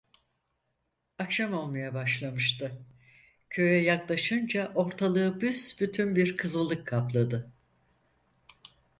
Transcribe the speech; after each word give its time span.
Akşam 1.19 1.53
olmaya 1.53 1.93
başlamıştı. 1.93 2.83
Köye 3.49 3.81
yaklaşınca 3.83 4.71
ortalığı 4.75 5.41
büsbütün 5.41 6.15
bir 6.15 6.37
kızıllık 6.37 6.87
kapladı. 6.87 7.51